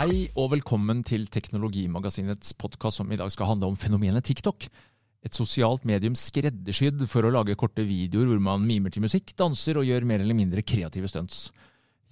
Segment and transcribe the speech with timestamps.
[0.00, 4.64] Hei og velkommen til Teknologimagasinets podkast som i dag skal handle om fenomenet TikTok.
[5.28, 9.76] Et sosialt medium skreddersydd for å lage korte videoer hvor man mimer til musikk, danser
[9.76, 11.50] og gjør mer eller mindre kreative stunts.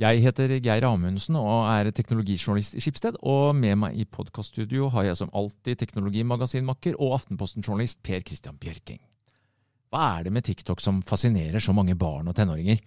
[0.04, 5.08] Jeg heter Geir Amundsen og er teknologijournalist i Skipsted, og med meg i podkaststudio har
[5.08, 9.00] jeg som alltid teknologimagasinmakker og Aftenposten-journalist Per Christian Bjørking.
[9.88, 12.84] Hva er det med TikTok som fascinerer så mange barn og tenåringer?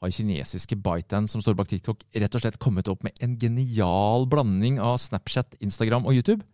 [0.00, 4.26] Har kinesiske ByteDance som står bak TikTok, rett og slett kommet opp med en genial
[4.30, 6.44] blanding av Snapchat, Instagram og YouTube?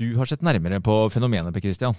[0.00, 1.96] Du har sett nærmere på fenomenet, Per Christian.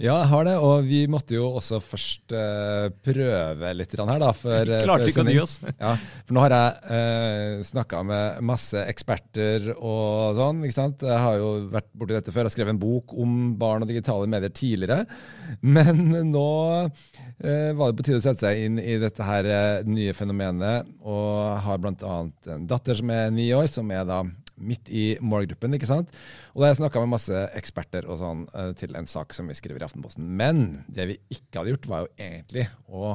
[0.00, 4.30] Ja, jeg har det, og vi måtte jo også først uh, prøve litt her, da.
[4.32, 5.58] Eh, Klarte ikke å dy oss.
[5.82, 5.94] Ja,
[6.26, 10.62] for nå har jeg uh, snakka med masse eksperter og sånn.
[10.66, 11.04] ikke sant?
[11.06, 12.44] Jeg har jo vært borti dette før.
[12.44, 15.04] Jeg har skrevet en bok om barn og digitale medier tidligere.
[15.76, 16.02] Men
[16.32, 16.48] nå
[16.88, 20.88] uh, var det på tide å sette seg inn i dette her uh, nye fenomenet.
[21.04, 22.22] Og har bl.a.
[22.56, 24.22] en datter som er ni år, som er da
[24.56, 25.74] midt i målgruppen.
[25.76, 26.12] ikke sant?
[26.52, 29.48] Og da har jeg snakka med masse eksperter og sånn eh, til en sak som
[29.50, 30.26] vi skriver i Aftenposten.
[30.26, 33.14] Men det vi ikke hadde gjort, var jo egentlig å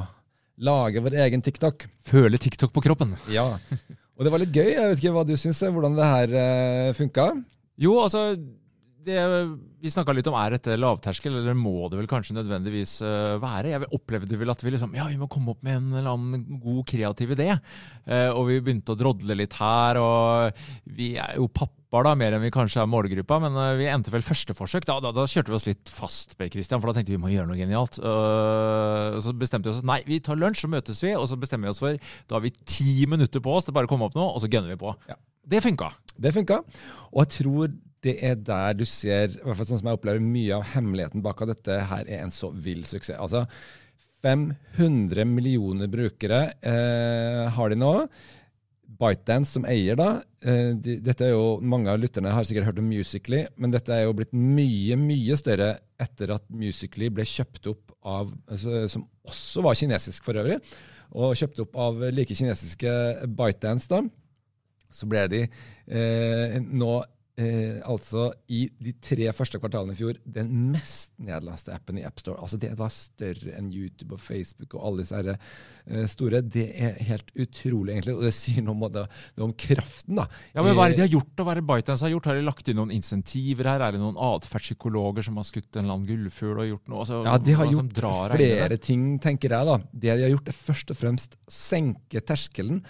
[0.68, 1.88] lage vår egen TikTok.
[2.08, 3.16] Føle TikTok på kroppen.
[3.38, 3.52] Ja.
[4.18, 4.72] Og det var litt gøy.
[4.72, 7.28] Jeg vet ikke hva du syns, hvordan det her uh, funka?
[7.78, 8.32] Jo, altså
[9.08, 9.22] det
[9.82, 13.72] vi snakka litt om, er dette lavterskel, eller må det vel kanskje nødvendigvis eh, være?
[13.74, 16.60] Jeg opplevde vel at vi liksom Ja, vi må komme opp med en eller annen
[16.62, 17.52] god, kreativ idé.
[18.06, 20.64] Eh, og vi begynte å drodle litt her, og
[20.98, 24.14] vi er jo pappaer da, mer enn vi kanskje er målgruppa, men eh, vi endte
[24.14, 24.90] vel første forsøk.
[24.90, 27.24] Da, da, da kjørte vi oss litt fast, Per Christian, for da tenkte vi vi
[27.24, 28.02] må gjøre noe genialt.
[28.04, 31.70] Og så bestemte vi oss nei, vi tar lunsj, så møtes vi, og så bestemmer
[31.70, 34.18] vi oss for Da har vi ti minutter på oss til bare å komme opp
[34.18, 34.94] nå, og så gønner vi på.
[35.10, 35.18] Ja.
[35.48, 35.94] Det funka.
[36.20, 36.60] Det funka.
[37.14, 37.72] Og jeg tror
[38.06, 41.24] det er der du ser, i hvert fall sånn som jeg opplever, mye av hemmeligheten
[41.26, 43.18] bak at dette her er en så vill suksess.
[43.18, 43.46] Altså
[44.26, 47.94] 500 millioner brukere eh, har de nå.
[48.98, 50.24] ByteDance som eier, da.
[50.42, 53.94] Eh, de, dette er jo, Mange av lytterne har sikkert hørt om Musically, men dette
[53.94, 59.08] er jo blitt mye mye større etter at Musically ble kjøpt opp av altså, Som
[59.28, 60.62] også var kinesisk for øvrig.
[61.18, 62.94] Og kjøpt opp av like kinesiske
[63.38, 63.90] ByteDance.
[63.92, 64.06] da
[64.98, 66.92] så ble de eh, nå
[67.38, 72.40] eh, altså i de tre første kvartalene i fjor den mest nedlaste appen i AppStore.
[72.42, 75.30] Altså det var større enn YouTube og Facebook og alle disse her,
[75.86, 76.42] eh, store.
[76.42, 78.16] Det er helt utrolig, egentlig.
[78.18, 79.06] Og det sier noe om, det,
[79.48, 80.26] om kraften, da.
[80.56, 81.34] Ja, men Hva er det de har gjort?
[81.38, 82.32] og Hva er det ByteDance har gjort?
[82.32, 83.86] Har de lagt inn noen insentiver her?
[83.88, 87.04] Er det noen atferdspsykologer som har skutt en eller annen gullfugl og gjort noe?
[87.06, 88.02] Altså, Ja, de har gjort
[88.34, 89.66] flere ting, tenker jeg.
[89.72, 89.78] da.
[89.94, 92.82] Det de har gjort, er først og fremst senke terskelen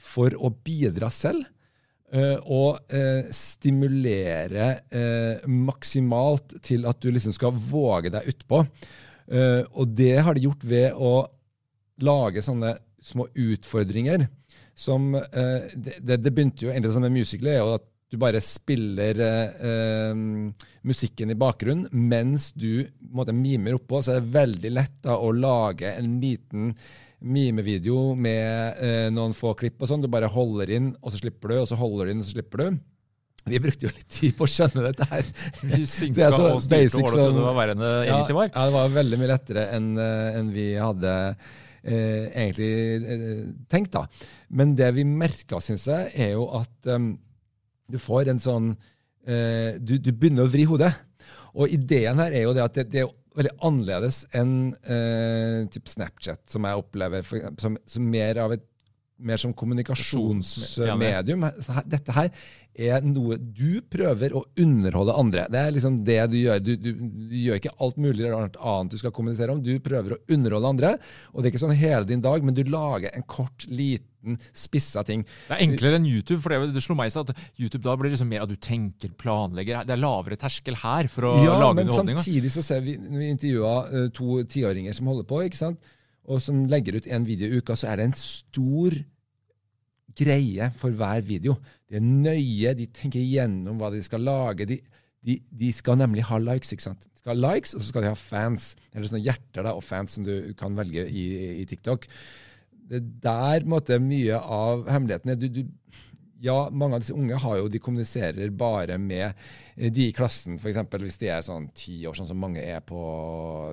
[0.00, 1.46] for å bidra selv.
[2.14, 8.64] Eh, og eh, stimulere eh, maksimalt til at du liksom skal våge deg utpå.
[9.24, 11.14] Og det har de gjort ved å
[12.04, 14.26] lage sånne små utfordringer
[14.76, 19.18] som det, det begynte jo egentlig som en musical, er jo at du bare spiller
[19.20, 20.18] eh, eh,
[20.86, 22.84] musikken i bakgrunnen mens du
[23.14, 24.00] måte, mimer oppå.
[24.02, 26.72] Så er det veldig lett da, å lage en liten
[27.24, 30.02] mimevideo med eh, noen få klipp og sånn.
[30.04, 32.36] Du bare holder inn, og så slipper du, og så holder du inn, og så
[32.36, 32.82] slipper du.
[33.44, 35.26] Vi brukte jo litt tid på å skjønne dette her.
[35.60, 38.36] Vi Det er så og styrte basic og som- det var verre enn det egentlig
[38.38, 38.48] var.
[38.48, 41.12] Ja, ja, det var veldig mye lettere enn en vi hadde
[41.84, 42.70] eh, egentlig
[43.04, 43.92] eh, tenkt.
[43.92, 44.06] da.
[44.48, 46.88] Men det vi merka, syns jeg, er jo at
[47.90, 48.70] du får en sånn
[49.26, 50.92] eh, du, du begynner å vri hodet.
[51.54, 55.90] Og ideen her er jo det at det, det er veldig annerledes enn eh, typ
[55.90, 58.64] Snapchat, som jeg opplever for, som, som mer av et
[59.24, 61.46] mer som kommunikasjonsmedium.
[61.86, 62.30] Dette her
[62.74, 65.46] er noe du prøver å underholde andre.
[65.52, 66.62] Det er liksom det du gjør.
[66.64, 66.90] Du, du,
[67.30, 69.62] du gjør ikke alt mulig eller annet du skal kommunisere om.
[69.62, 70.90] Du prøver å underholde andre.
[71.32, 75.04] Og det er ikke sånn hele din dag, men du lager en kort, liten, spissa
[75.06, 75.22] ting.
[75.48, 77.96] Det er enklere enn YouTube, for det, det slo meg i seg at YouTube da
[78.00, 79.84] blir liksom mer at du tenker, planlegger.
[79.86, 82.16] Det er lavere terskel her for å ja, lage underholdning.
[82.16, 85.44] Ja, men samtidig så ser vi når vi intervjua eh, to tiåringer som holder på,
[85.46, 85.94] ikke sant?
[86.24, 88.96] og som legger ut en video i uka, så er det en stor
[90.18, 91.56] greie for hver video.
[91.88, 94.68] De er nøye, de tenker igjennom hva de skal lage.
[94.70, 94.78] De,
[95.24, 96.72] de, de skal nemlig ha likes.
[96.74, 97.06] ikke sant?
[97.06, 98.72] De skal ha likes, og så skal de ha fans.
[98.92, 101.26] Eller sånne hjerter da, og fans som du kan velge i,
[101.62, 102.08] i TikTok.
[102.84, 105.40] Det er der måtte mye av hemmeligheten er.
[105.40, 105.62] Du, du,
[106.44, 110.58] ja, mange av disse unge har jo, de kommuniserer bare med eh, de i klassen,
[110.60, 110.80] f.eks.
[111.00, 113.00] hvis de er sånn ti år, sånn som mange er på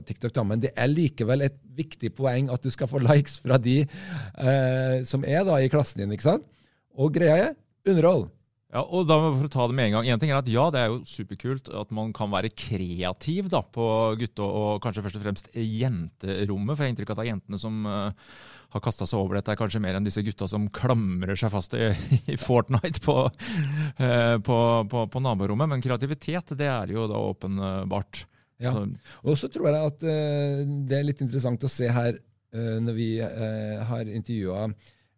[0.07, 0.33] TikTok.
[0.37, 0.45] Da.
[0.47, 4.97] Men det er likevel et viktig poeng at du skal få likes fra de eh,
[5.07, 6.15] som er da i klassen din.
[6.15, 6.47] ikke sant?
[6.95, 7.57] Og greia er
[7.91, 8.29] underhold.
[8.71, 10.05] Ja, og da for å ta det med en gang.
[10.13, 13.59] En ting er at ja, det er jo superkult at man kan være kreativ da,
[13.67, 13.85] på
[14.21, 16.77] gutte- og kanskje først og fremst jenterommet.
[16.77, 18.29] For jeg har inntrykk av at det er jentene som uh,
[18.71, 21.89] har kasta seg over dette, kanskje mer enn disse gutta som klamrer seg fast i,
[22.31, 24.61] i Fortnite på, uh, på,
[24.93, 25.73] på, på naborommet.
[25.73, 28.23] Men kreativitet, det er jo da åpenbart.
[28.63, 28.77] Ja.
[29.25, 32.21] Og så tror jeg at uh, det er litt interessant å se her
[32.51, 34.65] når vi har intervjua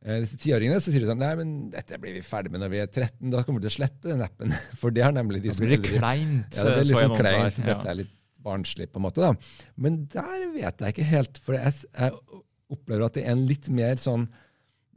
[0.03, 2.81] disse tiåringene, så sier de sånn Nei, men dette blir vi ferdig med når vi
[2.83, 3.29] er 13.
[3.31, 4.51] Da kommer vi til å slette den appen.
[4.81, 7.31] For det har nemlig de Da som blir det kleint, Ja, det blir liksom kleint.
[7.39, 7.67] her, ja.
[7.71, 8.13] Dette er litt
[8.43, 9.23] barnslig, på en måte.
[9.23, 9.31] da.
[9.79, 11.39] Men der vet jeg ikke helt.
[11.45, 12.41] For jeg, jeg
[12.75, 14.27] opplever at det er en litt mer sånn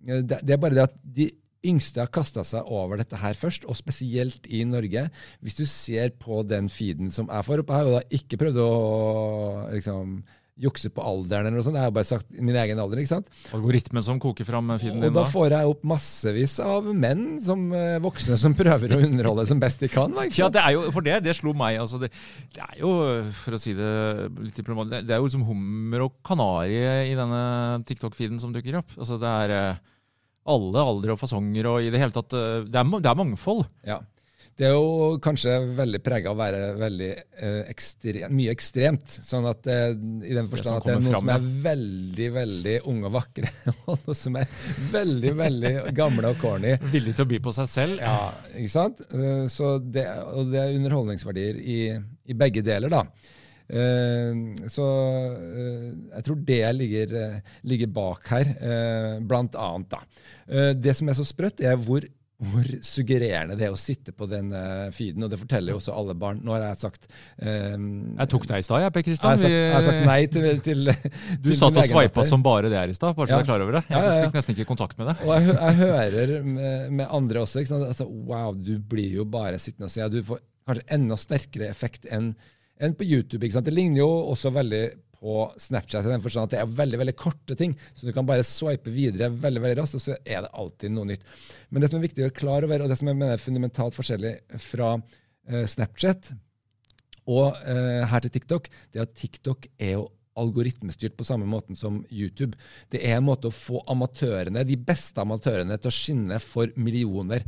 [0.06, 1.28] Det, det er bare det at de
[1.66, 5.06] yngste har kasta seg over dette her først, og spesielt i Norge.
[5.42, 8.38] Hvis du ser på den feeden som jeg får opp Jeg har jo da ikke
[8.42, 8.68] prøvd å
[9.74, 10.12] liksom
[10.56, 11.76] jukse på alderen, eller noe sånt.
[11.76, 13.02] Jeg har bare sagt min egen alder.
[13.02, 13.26] ikke sant?
[13.52, 15.32] Algoritmen som koker fram feeden din da Og da.
[15.34, 19.84] får jeg opp massevis av menn, som eh, voksne, som prøver å underholde som best
[19.84, 20.10] de kan.
[20.16, 20.38] Ikke sant?
[20.40, 21.76] Ja, det er jo, for det, det slo meg.
[21.82, 22.08] Altså det,
[22.56, 22.92] det er jo,
[23.42, 23.90] for å si det
[24.46, 26.80] litt diplomatisk, det- er jo liksom hummer og kanari
[27.12, 27.44] i denne
[27.84, 28.96] TikTok-feeden som dukker opp.
[28.96, 29.84] Altså det er eh,
[30.56, 33.66] alle aldre og fasonger og i det hele tatt eh, Det er, det er mangfold.
[33.84, 34.00] Ja.
[34.56, 39.04] Det er jo kanskje veldig prega av å være veldig eh, ekstrem, mye ekstremt.
[39.26, 42.76] Sånn at eh, I den forstand at det er noen fram, som er veldig veldig
[42.88, 43.52] unge og vakre,
[43.84, 44.56] og noen som er
[44.94, 46.72] veldig veldig gamle og corny.
[46.94, 48.00] Villig til å by på seg selv.
[48.00, 49.04] Ja, ikke sant?
[49.12, 51.80] Eh, Så det, og det er underholdningsverdier i,
[52.24, 53.04] i begge deler, da.
[53.66, 58.52] Uh, så uh, jeg tror det ligger, uh, ligger bak her,
[59.26, 59.90] blant annet.
[59.90, 60.70] Da.
[60.78, 64.50] Det som er så sprøtt, er hvor, hvor suggererende det er å sitte på den
[64.52, 65.24] eh, feeden.
[65.24, 66.42] Og det forteller jo også alle barn.
[66.44, 67.06] Nå har jeg sagt
[67.40, 67.86] um,
[68.18, 69.38] Jeg tok deg i stad, jeg, Per Kristian.
[69.40, 70.90] Jeg, jeg har sagt nei til, til
[71.44, 73.40] Du til satt og sveipa som bare det her i stad, bare så Ja.
[73.40, 73.84] du er klar over det.
[73.88, 75.16] Jeg Ja, ja, fikk nesten ikke kontakt med det.
[75.24, 77.64] Og jeg, jeg hører med, med andre også.
[77.64, 80.10] Altså, wow, du blir jo bare sittende og se.
[80.12, 82.34] Du får kanskje enda sterkere effekt enn
[82.76, 83.48] enn på YouTube.
[83.48, 84.82] Det ligner jo også veldig
[85.20, 87.76] på Snapchat i den forstand at det er veldig veldig korte ting.
[87.96, 91.10] Så du kan bare swipe videre veldig veldig raskt, og så er det alltid noe
[91.12, 91.24] nytt.
[91.70, 93.42] Men det som er viktig å være klar over, og det som jeg mener er
[93.42, 94.34] fundamentalt forskjellig
[94.66, 96.32] fra uh, Snapchat
[97.26, 100.06] og uh, her til TikTok, det er at TikTok er jo
[100.36, 102.58] algoritmestyrt på samme måten som YouTube.
[102.92, 107.46] Det er en måte å få amatørene, de beste amatørene til å skinne for millioner.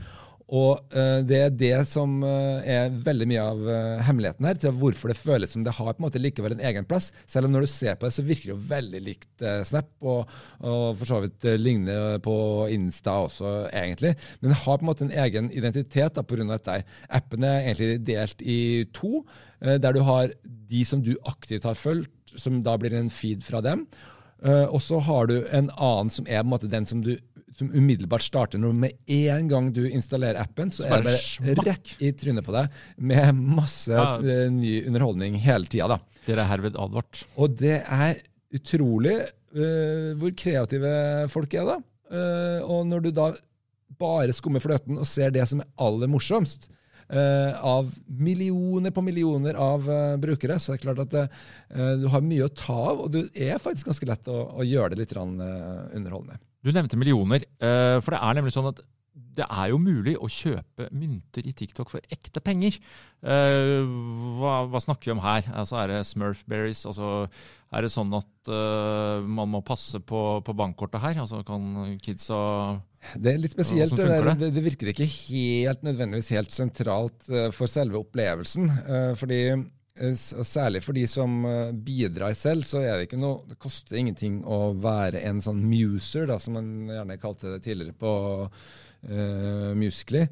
[0.49, 4.73] Og eh, det er det som eh, er veldig mye av eh, hemmeligheten her, til
[4.81, 7.11] hvorfor det føles som det har på en måte likevel en egen plass.
[7.29, 10.33] Selv om når du ser på det, så virker det jo veldig likt Snap, og,
[10.65, 12.35] og for så vidt ligner på
[12.73, 14.15] Insta også, egentlig.
[14.41, 16.47] Men det har på en måte en egen identitet da, pga.
[16.55, 16.81] dette.
[17.21, 18.61] Appen er egentlig delt i
[18.97, 19.23] to,
[19.61, 23.61] der du har de som du aktivt har fulgt, som da blir en feed fra
[23.65, 23.87] dem.
[24.39, 27.17] Uh, og så har du en annen som er på en måte den som du
[27.59, 31.23] som umiddelbart starter når med en gang du installerer appen, så Så er det bare
[31.25, 31.65] smakk.
[31.67, 32.71] rett i trynet på deg
[33.11, 34.17] med masse Ja.
[34.23, 35.89] eh, ny underholdning hele tida.
[35.89, 35.99] da.
[36.29, 37.25] Dere er herved advart.
[37.37, 38.21] Og det er
[38.55, 39.17] utrolig
[39.57, 41.79] uh, hvor kreative folk er, da.
[42.09, 43.31] Uh, og når du da
[43.99, 46.69] bare skummer fløten og ser det som er aller morsomst,
[47.09, 52.25] av millioner på millioner av eh, brukere, så det er klart at eh, du har
[52.25, 55.17] mye å ta av, og det er faktisk ganske lett å, å gjøre det litt
[55.17, 55.25] eh,
[55.97, 56.41] underholdende.
[56.65, 58.85] Du nevnte millioner, eh, for det er nemlig sånn at
[59.39, 62.79] det er jo mulig å kjøpe mynter i TikTok for ekte penger.
[63.23, 63.87] Eh,
[64.39, 65.47] hva, hva snakker vi om her?
[65.55, 66.85] Altså, er det Smurfberries?
[66.91, 67.29] Altså,
[67.71, 71.23] er det sånn at eh, man må passe på, på bankkortet her?
[71.23, 72.41] Altså, kan kidsa
[73.15, 73.95] Det er litt spesielt.
[73.97, 78.69] Det, det, det virker ikke helt nødvendigvis helt sentralt eh, for selve opplevelsen.
[78.85, 79.65] eh, fordi eh,
[80.47, 81.41] Særlig for de som
[81.85, 86.29] bidrar selv, så er det ikke noe Det koster ingenting å være en sånn muser,
[86.31, 88.13] da, som man gjerne kalte det tidligere på
[88.47, 90.29] uh, Musically.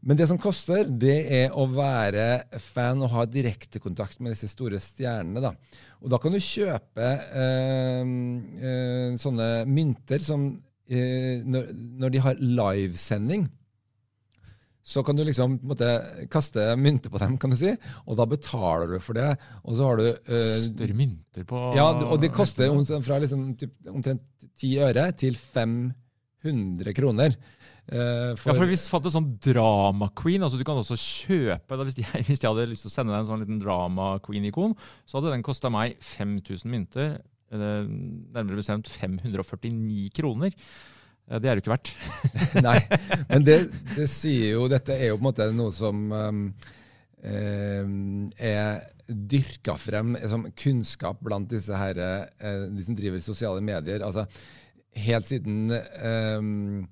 [0.00, 4.80] Men det som koster, det er å være fan og ha direktekontakt med disse store
[4.80, 5.42] stjernene.
[5.44, 5.52] da.
[6.00, 8.16] Og da kan du kjøpe uh,
[8.64, 10.48] uh, sånne mynter som
[10.90, 13.44] når, når de har livesending,
[14.90, 15.86] så kan du liksom måte
[16.32, 17.74] kaste mynter på dem, kan du si,
[18.08, 19.28] og da betaler du for det.
[19.62, 23.52] Og så har du uh, Større mynter på Ja, og det koster om, fra liksom,
[23.60, 24.24] typ, omtrent
[24.58, 27.36] 10 øre til 500 kroner.
[27.90, 31.86] Eh, Ja, for hvis fant en sånn drama queen, altså du kan også kjøpe da,
[31.86, 34.76] hvis, jeg, hvis jeg hadde lyst til å sende deg en sånn liten drama queen-ikon,
[35.04, 37.18] så hadde den kosta meg 5000 mynter.
[37.54, 37.90] Eh,
[38.34, 40.54] Nærmere bestemt 549 kroner.
[41.28, 41.92] Eh, Det er det jo ikke verdt.
[42.66, 42.78] Nei,
[43.30, 43.58] men det,
[43.96, 46.46] det sier jo Dette er jo på en måte noe som um,
[48.40, 48.80] er
[49.10, 51.98] dyrka frem som kunnskap blant disse her,
[52.70, 54.00] de som driver sosiale medier.
[54.06, 54.24] Altså,
[55.04, 56.86] helt siden um,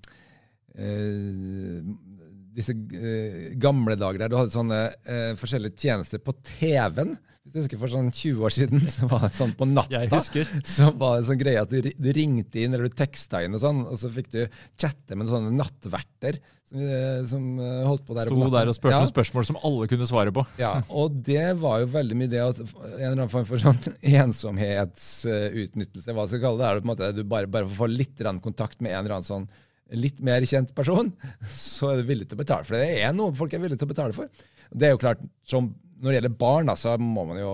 [2.59, 7.17] disse uh, gamle dager der du hadde sånne uh, forskjellige tjenester på TV-en.
[7.49, 10.21] Hvis du husker For sånn 20 år siden så var det sånn på natta.
[10.69, 13.63] Så var det sånn greie at du, du ringte inn eller du teksta inn, og
[13.65, 14.43] sånn, og så fikk du
[14.81, 16.37] chatte med sånne nattverter
[16.69, 17.43] som, eh, som
[17.89, 18.29] holdt på der.
[18.29, 20.45] Sto der og spurte ja, noen spørsmål som alle kunne svare på.
[20.61, 23.81] ja, og det var jo veldig mye det at en eller annen form for sånn
[24.25, 27.95] ensomhetsutnyttelse, hva skal vi kalle det, er det på en måte du bare, bare får
[27.95, 29.49] litt kontakt med en eller annen sånn
[29.97, 31.11] litt mer kjent person,
[31.49, 32.89] så er du villig til å betale for det.
[32.89, 34.49] Det er noe folk er villige til å betale for.
[34.69, 37.53] Det er jo klart, som når det gjelder barn, da, så må man jo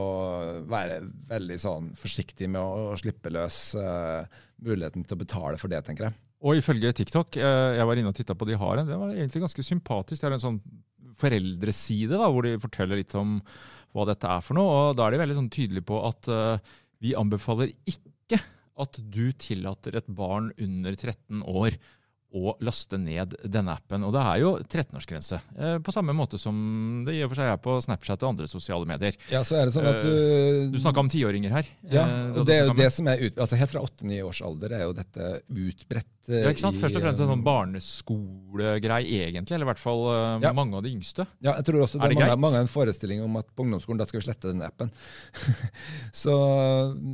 [0.69, 0.99] være
[1.31, 4.27] veldig sånn forsiktig med å, å slippe løs uh,
[4.65, 6.19] muligheten til å betale for det, tenker jeg.
[6.45, 9.15] Og ifølge TikTok, uh, jeg var inne og titta på de har en, det var
[9.15, 10.21] egentlig ganske sympatisk.
[10.21, 10.61] Det er en sånn
[11.21, 13.39] foreldreside da, hvor de forteller litt om
[13.95, 14.77] hva dette er for noe.
[14.91, 16.75] Og da er de veldig sånn tydelige på at uh,
[17.05, 18.43] vi anbefaler ikke
[18.85, 21.79] at du tillater et barn under 13 år
[22.35, 24.03] å laste ned denne appen.
[24.03, 27.53] Og det er jo 13-årsgrense, eh, på samme måte som det i og for seg
[27.53, 29.15] er på Snapchat og andre sosiale medier.
[29.31, 31.67] Ja, så er det sånn at Eh, du Du snakka om tiåringer her.
[31.91, 34.43] Ja, Eh, og det er jo det som er ut, altså Helt fra 8-9 års
[34.43, 36.11] alder er jo dette utbredt.
[36.27, 36.77] Ja, ikke sant?
[36.81, 39.55] Først og fremst en sånn barneskolegreie, egentlig.
[39.55, 40.53] Eller i hvert fall Ja.
[40.53, 41.27] mange av de yngste.
[41.41, 42.41] Ja, jeg tror også Er det det er mange, greit?
[42.41, 44.91] mange en forestilling om at på ungdomsskolen da skal vi slette den appen.
[46.13, 46.35] så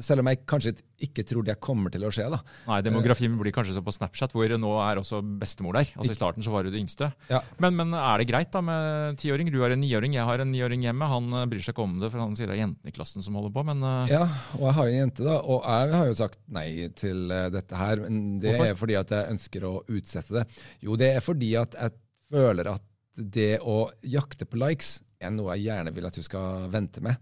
[0.01, 2.39] selv om jeg kanskje ikke tror det kommer til å skje, da.
[2.69, 5.91] Nei, demografien blir kanskje så på Snapchat, hvor nå er også bestemor der.
[5.97, 7.09] Altså I starten så var det de yngste.
[7.31, 7.41] Ja.
[7.63, 9.51] Men, men er det greit da med tiåring?
[9.53, 11.09] Du har en niåring, jeg har en niåring hjemme.
[11.11, 13.25] Han eh, bryr seg ikke om det, for han sier det er jentene i klassen
[13.25, 13.65] som holder på.
[13.71, 14.23] Men eh, Ja,
[14.59, 16.69] og jeg har jo en jente, da, og jeg har jo sagt nei
[17.01, 18.05] til eh, dette her.
[18.07, 18.71] Men det Hvorfor?
[18.75, 20.47] er fordi at jeg ønsker å utsette det.
[20.85, 21.97] Jo, det er fordi at jeg
[22.31, 22.87] føler at
[23.21, 27.19] det å jakte på likes er noe jeg gjerne vil at du skal vente med.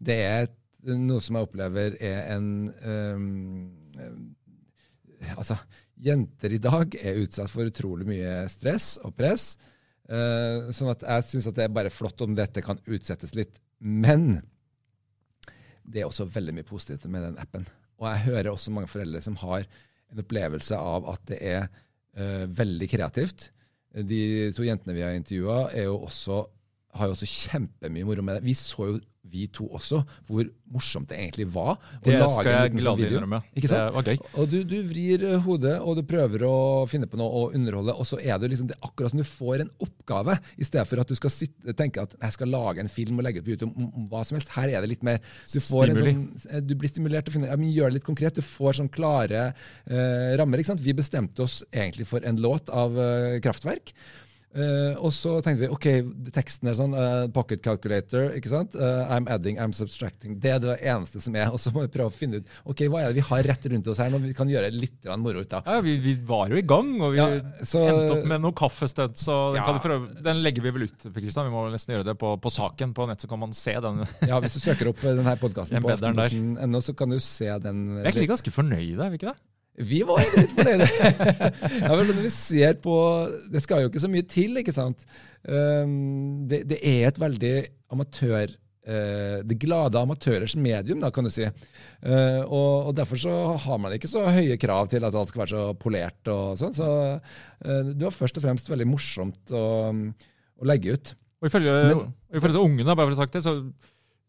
[0.00, 2.48] Det er et- noe som jeg opplever er en
[2.84, 3.44] um,
[5.38, 5.56] Altså,
[6.04, 9.54] jenter i dag er utsatt for utrolig mye stress og press.
[10.04, 13.56] Uh, sånn at jeg syns det er bare flott om dette kan utsettes litt.
[13.80, 14.42] Men
[15.80, 17.64] det er også veldig mye positivt med den appen.
[18.00, 22.44] Og jeg hører også mange foreldre som har en opplevelse av at det er uh,
[22.52, 23.48] veldig kreativt.
[23.94, 26.42] De to jentene vi har intervjua, er jo også
[26.94, 28.46] har jo også kjempemye moro med det.
[28.46, 29.00] Vi så jo,
[29.34, 31.78] vi to også, hvor morsomt det egentlig var.
[32.04, 33.18] Det lage skal en jeg sånn gladelig video.
[33.22, 33.38] innrømme.
[33.56, 33.86] Ikke sant?
[33.88, 34.18] Det var gøy.
[34.42, 36.56] Og du, du vrir eh, hodet, og du prøver å
[36.90, 39.26] finne på noe å underholde, og så er det liksom det er akkurat som du
[39.26, 42.84] får en oppgave, i stedet for at du skal sitte, tenke at jeg skal lage
[42.84, 44.52] en film og legge ut på YouTube om, om hva som helst.
[44.54, 46.12] Her er det litt mer Du, får en Stimuli.
[46.14, 48.36] sånn, eh, du blir stimulert til å finne ja, men Gjør det litt konkret.
[48.36, 49.46] Du får sånn klare
[49.88, 50.60] eh, rammer.
[50.60, 50.84] ikke sant?
[50.84, 53.96] Vi bestemte oss egentlig for en låt av eh, Kraftverk.
[54.54, 55.86] Eh, og så tenkte vi ok,
[56.34, 58.76] teksten er sånn uh, Pocket calculator, ikke sant?
[58.78, 60.36] Uh, I'm adding, I'm subtracting.
[60.38, 61.48] Det er det eneste som er.
[61.50, 63.66] Og så må vi prøve å finne ut ok, hva er det vi har rett
[63.72, 65.66] rundt oss her nå vi kan gjøre litt moro ut av.
[65.66, 67.26] Ja, vi, vi var jo i gang, og vi Ja,
[67.66, 69.24] så- endte opp med noen kaffestunts.
[69.26, 69.64] Så Den, Ja.
[69.66, 71.50] kan du prøve, den legger vi vel ut, Kristian.
[71.50, 74.04] Vi må nesten gjøre det på, på saken på nett, så kan man se den.
[74.30, 77.82] Ja, Hvis du søker opp denne podkasten på aftenposten.no, så kan du se den.
[77.98, 79.38] Jeg er egentlig ganske fornøyde, er vi ikke det?
[79.74, 80.88] Vi var egentlig litt fornøyde.
[81.82, 82.96] ja, men når vi ser på
[83.50, 85.02] Det skal jo ikke så mye til, ikke sant.
[85.42, 87.56] Um, det, det er et veldig
[87.94, 88.54] amatør
[88.84, 91.46] Uh, Det glade amatørers medium, da, kan du si.
[92.04, 93.32] Uh, og, og Derfor så
[93.64, 96.20] har man ikke så høye krav til at alt skal være så polert.
[96.28, 101.14] og sånn, Så uh, det var først og fremst veldig morsomt å, å legge ut.
[101.40, 103.56] Og ifølge, Men- og ifølge ungene, bare for å ha sagt det, så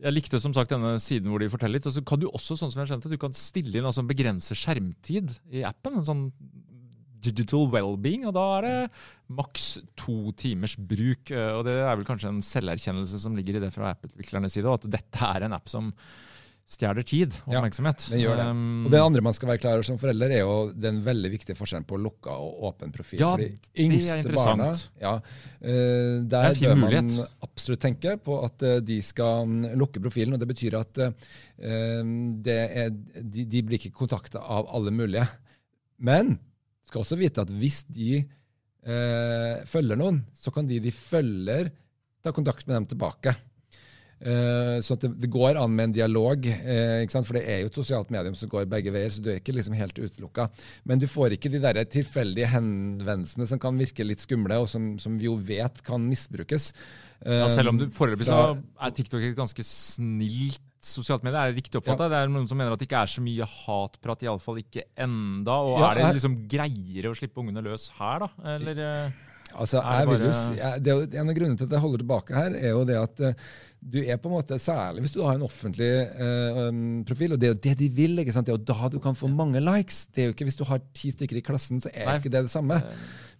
[0.03, 1.87] jeg likte som sagt denne siden hvor de forteller litt.
[1.87, 4.57] Og så kan du også, sånn som jeg skjønte, du kan stille inn altså begrense
[4.57, 6.01] skjermtid i appen.
[6.01, 6.25] En sånn
[7.25, 8.75] digital well-being, og da er det
[9.33, 11.31] maks to timers bruk.
[11.31, 14.69] eh, Og det er vel kanskje en selverkjennelse som ligger i det fra app-utviklernes side,
[14.69, 15.89] og at dette er en app som
[16.65, 18.07] stjeler tid og Ja, oppmerksomhet.
[18.10, 18.45] Den gjør det.
[18.50, 21.29] Um, Og det andre man skal være klar over som forelder, er jo den veldig
[21.36, 23.19] viktige forskjellen på lukka og åpen profil.
[23.22, 24.63] Ja, For de det er yngste interessant.
[24.63, 24.69] barna,
[25.03, 25.12] ja,
[25.62, 27.29] eh, Det er der en fin bør man mulighet.
[27.45, 30.34] absolutt tenke på at eh, de skal mm, lukke profilen.
[30.34, 32.01] og Det betyr at eh,
[32.50, 32.89] det er,
[33.22, 35.27] de, de blir ikke kontakta av alle mulige.
[36.01, 36.39] Men
[36.89, 38.24] skal også vite at hvis de
[38.86, 41.69] eh, følger noen, så kan de de følger,
[42.25, 43.36] ta kontakt med dem tilbake.
[44.25, 47.27] Eh, så det, det går an med en dialog, eh, sant?
[47.27, 49.53] for det er jo et sosialt medium som går begge veier, så du er ikke
[49.53, 50.48] liksom helt utelukka.
[50.89, 54.96] Men du får ikke de der tilfeldige henvendelsene som kan virke litt skumle, og som,
[55.01, 56.72] som vi jo vet kan misbrukes.
[57.25, 61.39] Ja, selv om du foreløpig så er TikTok et ganske snilt sosialt medie.
[61.39, 62.10] Er det riktig oppfatta?
[62.12, 65.55] Det er noen som mener at det ikke er så mye hatprat, iallfall ikke enda.
[65.65, 68.30] Og Ja, er det liksom greiere å slippe ungene løs her, da?
[68.56, 69.23] Eller eh,
[69.56, 72.36] Altså, jeg vil jo si, det er En av grunnene til at jeg holder tilbake
[72.36, 73.46] her, er jo det at eh,
[73.86, 76.72] du er på en måte, særlig hvis du har en offentlig uh,
[77.06, 78.48] profil, og det er jo det de vil, ikke sant?
[78.48, 80.08] det er jo da du kan få mange likes.
[80.10, 82.15] Det er jo ikke Hvis du har ti stykker i klassen, så er Nei.
[82.18, 82.80] ikke det det samme.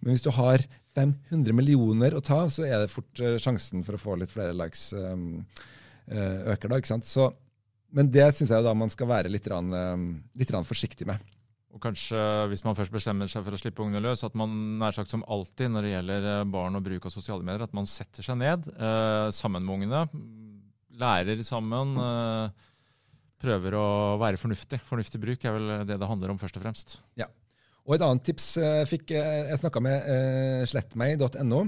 [0.00, 0.62] Men hvis du har
[0.94, 4.54] 500 millioner å ta så er det fort uh, sjansen for å få litt flere
[4.54, 5.42] likes um,
[6.12, 7.10] uh, øker da, ikke sant?
[7.10, 7.26] Så,
[7.90, 9.74] men det syns jeg jo da man skal være litt, rann,
[10.38, 11.18] litt rann forsiktig med.
[11.76, 14.94] Og kanskje, hvis man først bestemmer seg for å slippe ungene løs, at man nær
[14.96, 17.88] sagt som alltid når det gjelder eh, barn og bruk av sosiale medier, at man
[17.90, 20.00] setter seg ned eh, sammen med ungene,
[20.96, 22.70] lærer sammen, eh,
[23.44, 23.88] prøver å
[24.22, 24.80] være fornuftig.
[24.88, 26.96] Fornuftig bruk er vel det det handler om først og fremst.
[27.20, 27.28] Ja.
[27.84, 30.08] Og et annet tips eh, fikk eh, Jeg snakka med
[30.72, 31.60] slettmeg.no,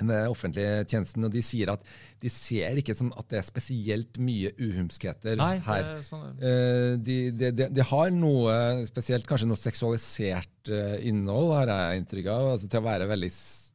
[0.00, 1.84] den offentlige tjenesten, og de sier at
[2.22, 5.90] de ser ikke som at det er spesielt mye uhumskheter Nei, her.
[5.98, 8.54] er sånn, Eh, de, de, de, de har noe
[8.88, 12.50] spesielt, kanskje noe seksualisert eh, innhold, har jeg inntrykk av.
[12.54, 13.30] Altså, til å være veldig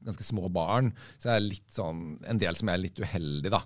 [0.08, 3.64] ganske små barn, så er det sånn, en del som er litt uheldig, da.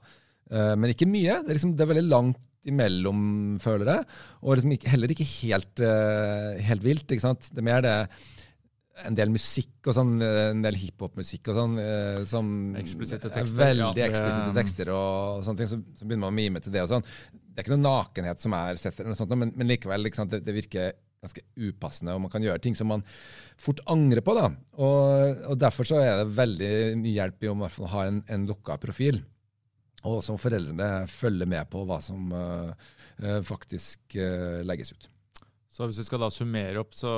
[0.51, 1.41] Eh, men ikke mye.
[1.43, 3.21] Det er, liksom, det er veldig langt imellom,
[3.63, 4.07] føler jeg.
[4.43, 5.79] Og liksom ikke, heller ikke helt,
[6.67, 7.07] helt vilt.
[7.07, 7.47] ikke sant?
[7.53, 7.93] Det er mer det
[9.05, 12.47] en del musikk og sånn, eh, en del hiphop-musikk og sånn, eh, som
[12.79, 15.71] Eksplisitte er tekster, Veldig ja, eksplisitte tekster og sånne ting.
[15.71, 17.05] Så, så begynner man å mime til det og sånn.
[17.05, 20.21] Det er ikke noe nakenhet som er sett, eller noe sånt, men, men likevel, ikke
[20.21, 23.03] sant, det, det virker ganske upassende, og man kan gjøre ting som man
[23.59, 24.35] fort angrer på.
[24.37, 24.51] da.
[24.77, 27.57] Og, og Derfor så er det veldig mye hjelp i å
[27.93, 29.23] ha en, en lukka profil.
[30.07, 35.07] Og som foreldrene følger med på hva som eh, faktisk uh, legges ut.
[35.77, 37.11] Så hvis vi skal da summere opp, så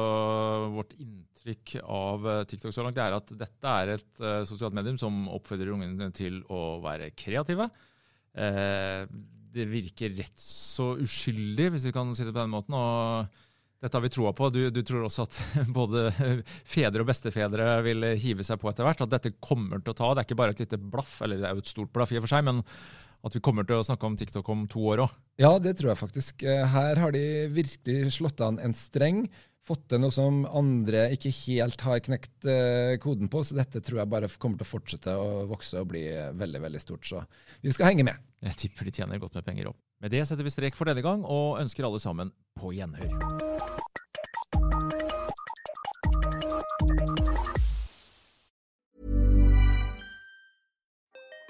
[0.73, 4.75] vårt inntrykk av eh, TikTok så langt det er at dette er et uh, sosialt
[4.75, 7.69] medium som oppfordrer ungene til å være kreative.
[8.35, 9.05] Eh,
[9.49, 12.75] det virker rett så uskyldig, hvis vi kan si det på den måten.
[12.75, 13.47] og
[13.79, 14.49] dette har vi troa på.
[14.51, 15.39] Du, du tror også at
[15.79, 16.09] både
[16.67, 19.07] fedre og bestefedre vil hive seg på etter hvert.
[19.07, 20.11] At dette kommer til å ta.
[20.11, 22.19] Det er ikke bare et lite blaff, eller det er jo et stort blaff i
[22.19, 22.59] og for seg, men
[23.25, 25.15] at vi kommer til å snakke om TikTok om to år òg.
[25.41, 26.43] Ja, det tror jeg faktisk.
[26.47, 29.25] Eh, Her har de virkelig slått an en streng.
[29.69, 33.43] Fått til noe som andre ikke helt har knekt eh, koden på.
[33.45, 36.05] Så dette tror jeg bare kommer til å fortsette å vokse og bli
[36.39, 37.05] veldig veldig stort.
[37.05, 37.21] Så
[37.61, 38.17] vi skal henge med.
[38.45, 39.77] Jeg tipper de tjener godt med penger òg.
[39.99, 43.68] Med det setter vi strek for denne gang, og ønsker alle sammen på gjenhør.